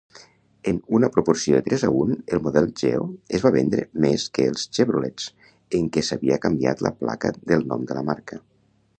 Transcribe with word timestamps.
En 0.69 0.77
una 0.99 1.07
proporció 1.15 1.57
de 1.57 1.65
tres 1.65 1.83
a 1.87 1.89
un, 2.03 2.13
el 2.37 2.39
model 2.45 2.69
Geo 2.81 3.03
es 3.39 3.43
va 3.47 3.51
vendre 3.57 3.83
més 4.05 4.25
que 4.37 4.45
els 4.53 4.63
Chevrolets 4.77 5.27
en 5.81 5.89
què 5.97 6.03
s'havia 6.07 6.39
canviat 6.47 6.81
la 6.87 6.93
placa 7.03 7.31
del 7.53 7.67
nom 7.75 7.85
de 7.93 7.99
la 7.99 8.05
marca. 8.09 8.39